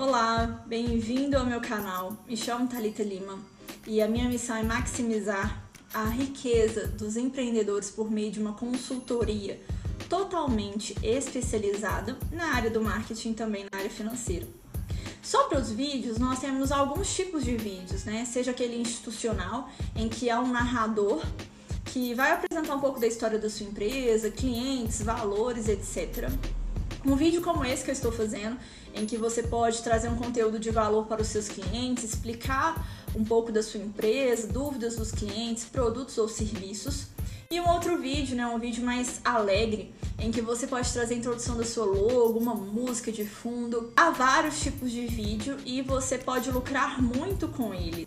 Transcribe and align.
Olá, 0.00 0.62
bem-vindo 0.64 1.36
ao 1.36 1.44
meu 1.44 1.60
canal. 1.60 2.16
Me 2.24 2.36
chamo 2.36 2.68
Talita 2.68 3.02
Lima 3.02 3.36
e 3.84 4.00
a 4.00 4.06
minha 4.06 4.28
missão 4.28 4.54
é 4.54 4.62
maximizar 4.62 5.68
a 5.92 6.04
riqueza 6.04 6.86
dos 6.86 7.16
empreendedores 7.16 7.90
por 7.90 8.08
meio 8.08 8.30
de 8.30 8.38
uma 8.38 8.52
consultoria 8.52 9.60
totalmente 10.08 10.94
especializada 11.02 12.16
na 12.30 12.54
área 12.54 12.70
do 12.70 12.80
marketing 12.80 13.32
também 13.32 13.66
na 13.72 13.76
área 13.76 13.90
financeira. 13.90 14.46
Sobre 15.20 15.58
os 15.58 15.68
vídeos, 15.68 16.16
nós 16.16 16.38
temos 16.38 16.70
alguns 16.70 17.12
tipos 17.12 17.44
de 17.44 17.56
vídeos, 17.56 18.04
né? 18.04 18.24
Seja 18.24 18.52
aquele 18.52 18.80
institucional, 18.80 19.68
em 19.96 20.08
que 20.08 20.30
há 20.30 20.38
um 20.38 20.52
narrador 20.52 21.20
que 21.86 22.14
vai 22.14 22.30
apresentar 22.30 22.76
um 22.76 22.80
pouco 22.80 23.00
da 23.00 23.06
história 23.08 23.36
da 23.36 23.50
sua 23.50 23.66
empresa, 23.66 24.30
clientes, 24.30 25.02
valores, 25.02 25.66
etc. 25.66 26.30
Um 27.08 27.16
vídeo 27.16 27.40
como 27.40 27.64
esse 27.64 27.82
que 27.82 27.88
eu 27.88 27.94
estou 27.94 28.12
fazendo, 28.12 28.58
em 28.94 29.06
que 29.06 29.16
você 29.16 29.42
pode 29.42 29.80
trazer 29.80 30.10
um 30.10 30.16
conteúdo 30.16 30.58
de 30.58 30.70
valor 30.70 31.06
para 31.06 31.22
os 31.22 31.28
seus 31.28 31.48
clientes, 31.48 32.04
explicar 32.04 32.86
um 33.16 33.24
pouco 33.24 33.50
da 33.50 33.62
sua 33.62 33.80
empresa, 33.80 34.46
dúvidas 34.46 34.96
dos 34.96 35.10
clientes, 35.10 35.64
produtos 35.64 36.18
ou 36.18 36.28
serviços. 36.28 37.06
E 37.50 37.58
um 37.62 37.66
outro 37.70 37.96
vídeo, 37.96 38.36
né, 38.36 38.46
um 38.46 38.58
vídeo 38.58 38.84
mais 38.84 39.22
alegre, 39.24 39.94
em 40.18 40.30
que 40.30 40.42
você 40.42 40.66
pode 40.66 40.92
trazer 40.92 41.14
a 41.14 41.16
introdução 41.16 41.56
da 41.56 41.64
sua 41.64 41.86
logo, 41.86 42.38
uma 42.38 42.54
música 42.54 43.10
de 43.10 43.24
fundo. 43.24 43.90
Há 43.96 44.10
vários 44.10 44.60
tipos 44.60 44.90
de 44.90 45.06
vídeo 45.06 45.56
e 45.64 45.80
você 45.80 46.18
pode 46.18 46.50
lucrar 46.50 47.00
muito 47.00 47.48
com 47.48 47.72
ele. 47.72 48.06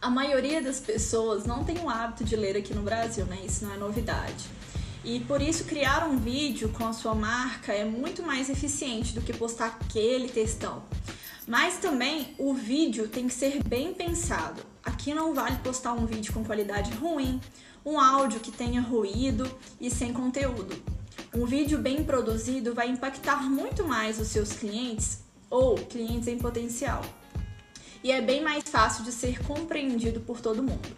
A 0.00 0.08
maioria 0.08 0.62
das 0.62 0.78
pessoas 0.78 1.44
não 1.44 1.64
tem 1.64 1.76
o 1.80 1.90
hábito 1.90 2.22
de 2.22 2.36
ler 2.36 2.56
aqui 2.56 2.72
no 2.72 2.82
Brasil, 2.82 3.26
né? 3.26 3.40
Isso 3.44 3.64
não 3.64 3.74
é 3.74 3.76
novidade. 3.76 4.44
E 5.04 5.20
por 5.20 5.40
isso 5.40 5.64
criar 5.64 6.06
um 6.08 6.16
vídeo 6.18 6.68
com 6.70 6.86
a 6.86 6.92
sua 6.92 7.14
marca 7.14 7.72
é 7.72 7.84
muito 7.84 8.22
mais 8.22 8.50
eficiente 8.50 9.14
do 9.14 9.22
que 9.22 9.32
postar 9.32 9.78
aquele 9.80 10.28
textão. 10.28 10.82
Mas 11.46 11.78
também 11.78 12.34
o 12.38 12.52
vídeo 12.52 13.08
tem 13.08 13.26
que 13.26 13.34
ser 13.34 13.62
bem 13.62 13.94
pensado. 13.94 14.62
Aqui 14.84 15.14
não 15.14 15.34
vale 15.34 15.56
postar 15.58 15.94
um 15.94 16.04
vídeo 16.04 16.32
com 16.32 16.44
qualidade 16.44 16.92
ruim, 16.92 17.40
um 17.84 17.98
áudio 17.98 18.40
que 18.40 18.50
tenha 18.50 18.80
ruído 18.80 19.50
e 19.80 19.90
sem 19.90 20.12
conteúdo. 20.12 20.76
Um 21.34 21.46
vídeo 21.46 21.78
bem 21.78 22.04
produzido 22.04 22.74
vai 22.74 22.88
impactar 22.88 23.42
muito 23.42 23.86
mais 23.86 24.18
os 24.18 24.28
seus 24.28 24.52
clientes 24.52 25.20
ou 25.48 25.76
clientes 25.76 26.28
em 26.28 26.38
potencial 26.38 27.02
e 28.02 28.12
é 28.12 28.20
bem 28.20 28.42
mais 28.42 28.64
fácil 28.64 29.04
de 29.04 29.12
ser 29.12 29.42
compreendido 29.44 30.20
por 30.20 30.40
todo 30.40 30.62
mundo. 30.62 30.88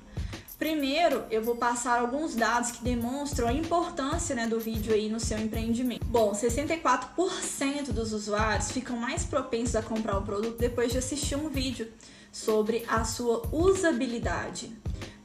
Primeiro, 0.60 1.24
eu 1.30 1.42
vou 1.42 1.56
passar 1.56 1.98
alguns 2.00 2.34
dados 2.34 2.70
que 2.70 2.84
demonstram 2.84 3.48
a 3.48 3.52
importância 3.52 4.36
né, 4.36 4.46
do 4.46 4.60
vídeo 4.60 4.92
aí 4.92 5.08
no 5.08 5.18
seu 5.18 5.38
empreendimento. 5.38 6.04
Bom, 6.04 6.32
64% 6.32 7.92
dos 7.92 8.12
usuários 8.12 8.70
ficam 8.70 8.94
mais 8.94 9.24
propensos 9.24 9.74
a 9.74 9.80
comprar 9.82 10.18
o 10.18 10.22
produto 10.22 10.58
depois 10.58 10.92
de 10.92 10.98
assistir 10.98 11.34
um 11.34 11.48
vídeo 11.48 11.90
sobre 12.30 12.84
a 12.86 13.06
sua 13.06 13.48
usabilidade. 13.50 14.70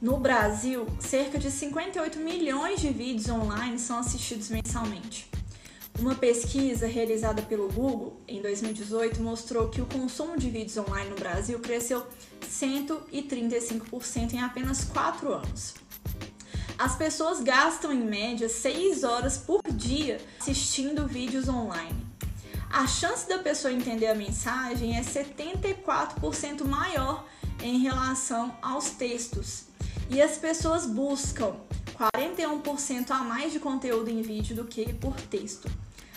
No 0.00 0.16
Brasil, 0.16 0.86
cerca 0.98 1.38
de 1.38 1.50
58 1.50 2.18
milhões 2.18 2.80
de 2.80 2.88
vídeos 2.88 3.28
online 3.28 3.78
são 3.78 3.98
assistidos 3.98 4.48
mensalmente. 4.48 5.35
Uma 5.98 6.14
pesquisa 6.14 6.86
realizada 6.86 7.40
pelo 7.40 7.68
Google 7.72 8.20
em 8.28 8.42
2018 8.42 9.22
mostrou 9.22 9.68
que 9.68 9.80
o 9.80 9.86
consumo 9.86 10.36
de 10.36 10.50
vídeos 10.50 10.76
online 10.76 11.08
no 11.08 11.16
Brasil 11.16 11.58
cresceu 11.58 12.06
135% 12.42 14.34
em 14.34 14.40
apenas 14.40 14.84
4 14.84 15.32
anos. 15.32 15.74
As 16.78 16.94
pessoas 16.94 17.42
gastam 17.42 17.90
em 17.90 18.04
média 18.04 18.46
6 18.46 19.04
horas 19.04 19.38
por 19.38 19.62
dia 19.72 20.20
assistindo 20.38 21.06
vídeos 21.06 21.48
online. 21.48 22.06
A 22.70 22.86
chance 22.86 23.26
da 23.26 23.38
pessoa 23.38 23.72
entender 23.72 24.08
a 24.08 24.14
mensagem 24.14 24.98
é 24.98 25.00
74% 25.00 26.62
maior 26.64 27.26
em 27.62 27.78
relação 27.78 28.54
aos 28.60 28.90
textos. 28.90 29.64
E 30.10 30.20
as 30.20 30.36
pessoas 30.36 30.84
buscam 30.84 31.56
41% 31.96 33.10
a 33.10 33.24
mais 33.24 33.52
de 33.52 33.58
conteúdo 33.58 34.10
em 34.10 34.20
vídeo 34.20 34.54
do 34.54 34.64
que 34.64 34.92
por 34.92 35.14
texto. 35.22 35.70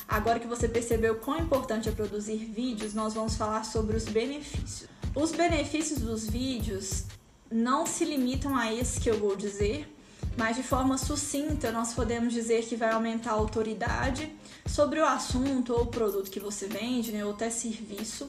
Agora 0.07 0.40
que 0.40 0.47
você 0.47 0.67
percebeu 0.67 1.16
quão 1.16 1.40
importante 1.40 1.88
é 1.88 1.91
produzir 1.91 2.38
vídeos, 2.38 2.94
nós 2.94 3.13
vamos 3.13 3.35
falar 3.35 3.63
sobre 3.63 3.95
os 3.95 4.06
benefícios. 4.06 4.89
Os 5.16 5.31
benefícios 5.31 6.00
dos 6.00 6.28
vídeos 6.28 7.06
não 7.50 7.85
se 7.85 8.03
limitam 8.03 8.56
a 8.56 8.73
esse 8.73 9.00
que 9.00 9.09
eu 9.09 9.18
vou 9.18 9.35
dizer, 9.35 9.95
mas 10.38 10.56
de 10.56 10.63
forma 10.63 10.97
sucinta 10.97 11.72
nós 11.72 11.94
podemos 11.94 12.34
dizer 12.34 12.63
que 12.63 12.75
vai 12.75 12.91
aumentar 12.91 13.31
a 13.31 13.35
autoridade 13.35 14.31
sobre 14.66 15.00
o 15.00 15.06
assunto 15.06 15.73
ou 15.73 15.85
produto 15.85 16.29
que 16.29 16.39
você 16.39 16.68
vende, 16.68 17.12
né, 17.12 17.23
ou 17.23 17.31
até 17.31 17.50
serviço. 17.50 18.28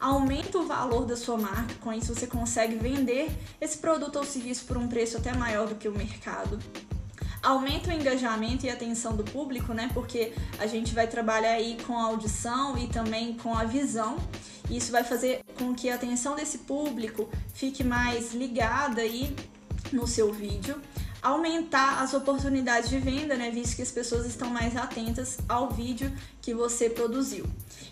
Aumenta 0.00 0.58
o 0.58 0.66
valor 0.66 1.04
da 1.04 1.16
sua 1.16 1.36
marca, 1.36 1.74
com 1.80 1.92
isso 1.92 2.14
você 2.14 2.26
consegue 2.26 2.76
vender 2.76 3.30
esse 3.60 3.78
produto 3.78 4.16
ou 4.16 4.24
serviço 4.24 4.64
por 4.64 4.76
um 4.76 4.86
preço 4.86 5.16
até 5.16 5.32
maior 5.34 5.66
do 5.66 5.74
que 5.74 5.88
o 5.88 5.92
mercado 5.92 6.58
aumenta 7.42 7.90
o 7.90 7.92
engajamento 7.92 8.66
e 8.66 8.70
atenção 8.70 9.16
do 9.16 9.24
público, 9.24 9.72
né? 9.72 9.90
Porque 9.94 10.32
a 10.58 10.66
gente 10.66 10.94
vai 10.94 11.06
trabalhar 11.06 11.52
aí 11.52 11.78
com 11.86 11.96
a 11.96 12.04
audição 12.04 12.76
e 12.78 12.88
também 12.88 13.34
com 13.34 13.54
a 13.54 13.64
visão. 13.64 14.16
E 14.70 14.76
isso 14.76 14.92
vai 14.92 15.04
fazer 15.04 15.40
com 15.56 15.74
que 15.74 15.88
a 15.88 15.94
atenção 15.94 16.36
desse 16.36 16.58
público 16.58 17.28
fique 17.54 17.82
mais 17.82 18.34
ligada 18.34 19.00
aí 19.00 19.34
no 19.92 20.06
seu 20.06 20.32
vídeo 20.32 20.80
aumentar 21.22 22.02
as 22.02 22.14
oportunidades 22.14 22.88
de 22.88 22.98
venda, 22.98 23.36
né, 23.36 23.50
visto 23.50 23.76
que 23.76 23.82
as 23.82 23.90
pessoas 23.90 24.26
estão 24.26 24.50
mais 24.50 24.76
atentas 24.76 25.38
ao 25.48 25.70
vídeo 25.70 26.12
que 26.40 26.54
você 26.54 26.88
produziu. 26.88 27.44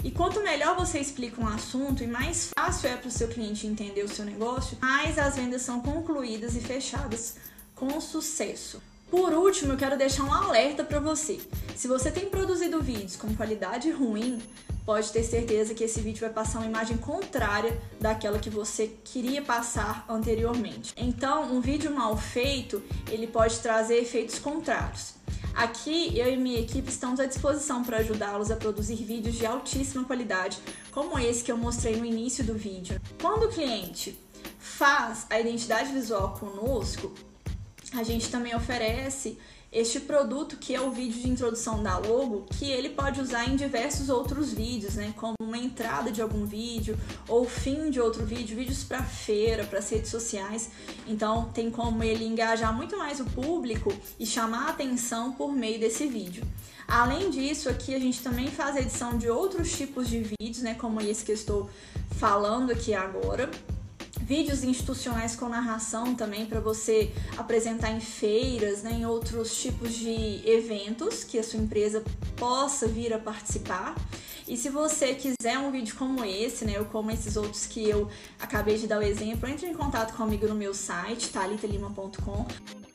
E 0.04 0.10
quanto 0.10 0.42
melhor 0.42 0.76
você 0.76 0.98
explica 0.98 1.40
um 1.40 1.48
assunto 1.48 2.02
e 2.02 2.06
mais 2.06 2.50
fácil 2.56 2.90
é 2.90 2.96
para 2.96 3.08
o 3.08 3.10
seu 3.10 3.28
cliente 3.28 3.66
entender 3.66 4.02
o 4.02 4.08
seu 4.08 4.24
negócio, 4.24 4.78
mais 4.80 5.18
as 5.18 5.36
vendas 5.36 5.62
são 5.62 5.80
concluídas 5.80 6.54
e 6.54 6.60
fechadas 6.60 7.36
com 7.74 8.00
sucesso. 8.00 8.80
Por 9.10 9.32
último, 9.32 9.72
eu 9.72 9.76
quero 9.76 9.96
deixar 9.96 10.24
um 10.24 10.32
alerta 10.32 10.82
para 10.82 10.98
você. 10.98 11.40
Se 11.76 11.86
você 11.86 12.10
tem 12.10 12.28
produzido 12.28 12.82
vídeos 12.82 13.16
com 13.16 13.34
qualidade 13.36 13.90
ruim, 13.90 14.42
pode 14.86 15.10
ter 15.10 15.24
certeza 15.24 15.74
que 15.74 15.82
esse 15.82 16.00
vídeo 16.00 16.20
vai 16.20 16.30
passar 16.30 16.60
uma 16.60 16.68
imagem 16.68 16.96
contrária 16.96 17.76
daquela 18.00 18.38
que 18.38 18.48
você 18.48 18.86
queria 19.02 19.42
passar 19.42 20.06
anteriormente. 20.08 20.94
Então, 20.96 21.52
um 21.52 21.60
vídeo 21.60 21.90
mal 21.90 22.16
feito, 22.16 22.80
ele 23.10 23.26
pode 23.26 23.58
trazer 23.58 23.96
efeitos 23.96 24.38
contrários. 24.38 25.14
Aqui, 25.52 26.16
eu 26.16 26.32
e 26.32 26.36
minha 26.36 26.60
equipe 26.60 26.88
estamos 26.88 27.18
à 27.18 27.26
disposição 27.26 27.82
para 27.82 27.98
ajudá-los 27.98 28.50
a 28.50 28.56
produzir 28.56 28.96
vídeos 28.96 29.34
de 29.34 29.44
altíssima 29.44 30.04
qualidade, 30.04 30.58
como 30.92 31.18
esse 31.18 31.42
que 31.42 31.50
eu 31.50 31.56
mostrei 31.56 31.96
no 31.96 32.04
início 32.04 32.44
do 32.44 32.54
vídeo. 32.54 33.00
Quando 33.20 33.44
o 33.44 33.48
cliente 33.48 34.16
faz 34.58 35.26
a 35.30 35.40
identidade 35.40 35.92
visual 35.92 36.34
conosco, 36.38 37.12
a 37.92 38.02
gente 38.02 38.30
também 38.30 38.54
oferece 38.54 39.38
este 39.72 40.00
produto 40.00 40.56
que 40.56 40.74
é 40.74 40.80
o 40.80 40.90
vídeo 40.90 41.20
de 41.20 41.28
introdução 41.28 41.82
da 41.82 41.98
logo, 41.98 42.46
que 42.50 42.70
ele 42.70 42.90
pode 42.90 43.20
usar 43.20 43.48
em 43.48 43.56
diversos 43.56 44.08
outros 44.08 44.52
vídeos, 44.52 44.94
né? 44.94 45.12
Como 45.16 45.34
uma 45.40 45.58
entrada 45.58 46.10
de 46.10 46.22
algum 46.22 46.46
vídeo 46.46 46.98
ou 47.28 47.44
fim 47.44 47.90
de 47.90 48.00
outro 48.00 48.24
vídeo, 48.24 48.56
vídeos 48.56 48.84
para 48.84 49.02
feira, 49.02 49.64
para 49.64 49.80
redes 49.80 50.10
sociais. 50.10 50.70
Então 51.06 51.50
tem 51.52 51.70
como 51.70 52.02
ele 52.02 52.24
engajar 52.24 52.74
muito 52.74 52.96
mais 52.96 53.20
o 53.20 53.24
público 53.24 53.92
e 54.18 54.24
chamar 54.24 54.68
a 54.68 54.70
atenção 54.70 55.32
por 55.32 55.52
meio 55.52 55.78
desse 55.78 56.06
vídeo. 56.06 56.44
Além 56.88 57.30
disso, 57.30 57.68
aqui 57.68 57.94
a 57.94 57.98
gente 57.98 58.22
também 58.22 58.46
faz 58.46 58.76
edição 58.76 59.18
de 59.18 59.28
outros 59.28 59.76
tipos 59.76 60.08
de 60.08 60.24
vídeos, 60.40 60.62
né? 60.62 60.74
Como 60.74 61.00
esse 61.00 61.24
que 61.24 61.32
eu 61.32 61.36
estou 61.36 61.68
falando 62.12 62.70
aqui 62.70 62.94
agora 62.94 63.50
vídeos 64.26 64.64
institucionais 64.64 65.36
com 65.36 65.48
narração 65.48 66.14
também 66.16 66.46
para 66.46 66.58
você 66.58 67.12
apresentar 67.38 67.92
em 67.92 68.00
feiras, 68.00 68.82
né, 68.82 68.90
em 68.92 69.06
outros 69.06 69.56
tipos 69.62 69.94
de 69.94 70.42
eventos 70.44 71.22
que 71.22 71.38
a 71.38 71.44
sua 71.44 71.60
empresa 71.60 72.02
possa 72.36 72.88
vir 72.88 73.14
a 73.14 73.18
participar. 73.18 73.94
E 74.48 74.56
se 74.56 74.68
você 74.68 75.14
quiser 75.14 75.58
um 75.58 75.70
vídeo 75.70 75.94
como 75.96 76.24
esse, 76.24 76.64
né, 76.64 76.78
ou 76.78 76.86
como 76.86 77.12
esses 77.12 77.36
outros 77.36 77.66
que 77.66 77.88
eu 77.88 78.10
acabei 78.40 78.76
de 78.76 78.88
dar 78.88 78.98
o 78.98 79.02
exemplo, 79.02 79.48
entre 79.48 79.68
em 79.68 79.74
contato 79.74 80.16
comigo 80.16 80.48
no 80.48 80.56
meu 80.56 80.74
site, 80.74 81.30
talitalima.com. 81.30 82.85